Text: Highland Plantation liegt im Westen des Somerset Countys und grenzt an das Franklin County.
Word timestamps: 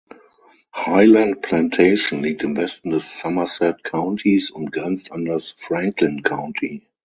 Highland 0.75 1.43
Plantation 1.43 2.23
liegt 2.23 2.41
im 2.41 2.57
Westen 2.57 2.89
des 2.89 3.19
Somerset 3.19 3.83
Countys 3.83 4.49
und 4.49 4.71
grenzt 4.71 5.11
an 5.11 5.25
das 5.25 5.51
Franklin 5.51 6.23
County. 6.23 6.81